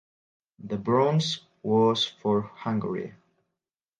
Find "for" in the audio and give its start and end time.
2.07-2.41